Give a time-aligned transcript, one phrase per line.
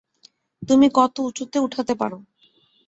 [0.61, 2.17] তুমি কত উচুতে উঠাতে পারো?